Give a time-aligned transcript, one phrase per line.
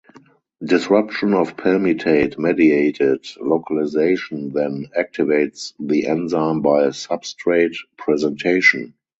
[0.65, 8.95] Disruption of palmitate mediated localization then activates the enzyme by substrate presentation.